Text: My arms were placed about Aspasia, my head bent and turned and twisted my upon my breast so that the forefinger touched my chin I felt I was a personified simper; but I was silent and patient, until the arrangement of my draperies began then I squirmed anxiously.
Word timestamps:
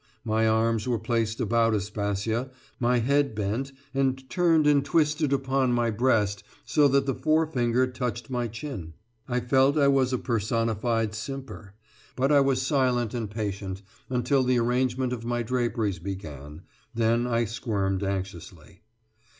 My 0.25 0.47
arms 0.47 0.87
were 0.87 0.97
placed 0.97 1.39
about 1.39 1.75
Aspasia, 1.75 2.49
my 2.79 2.97
head 2.97 3.35
bent 3.35 3.71
and 3.93 4.27
turned 4.31 4.65
and 4.65 4.83
twisted 4.83 5.29
my 5.31 5.35
upon 5.35 5.73
my 5.73 5.91
breast 5.91 6.43
so 6.65 6.87
that 6.87 7.05
the 7.05 7.13
forefinger 7.13 7.85
touched 7.85 8.27
my 8.27 8.47
chin 8.47 8.95
I 9.29 9.39
felt 9.41 9.77
I 9.77 9.89
was 9.89 10.11
a 10.11 10.17
personified 10.17 11.13
simper; 11.13 11.75
but 12.15 12.31
I 12.31 12.39
was 12.39 12.63
silent 12.65 13.13
and 13.13 13.29
patient, 13.29 13.83
until 14.09 14.41
the 14.41 14.57
arrangement 14.57 15.13
of 15.13 15.23
my 15.23 15.43
draperies 15.43 15.99
began 15.99 16.63
then 16.95 17.27
I 17.27 17.45
squirmed 17.45 18.01
anxiously. 18.01 18.81